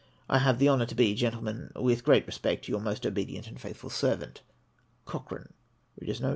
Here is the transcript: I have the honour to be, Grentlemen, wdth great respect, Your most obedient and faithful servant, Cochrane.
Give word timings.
I 0.27 0.39
have 0.39 0.57
the 0.57 0.67
honour 0.67 0.87
to 0.87 0.95
be, 0.95 1.15
Grentlemen, 1.15 1.71
wdth 1.75 2.03
great 2.03 2.25
respect, 2.25 2.67
Your 2.67 2.79
most 2.79 3.05
obedient 3.05 3.45
and 3.45 3.61
faithful 3.61 3.91
servant, 3.91 4.41
Cochrane. 5.05 5.53